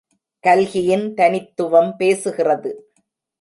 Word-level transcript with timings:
கல்கியின் 0.43 1.13
தனித்துவம் 1.13 1.91
பேசுகிறது! 1.99 2.71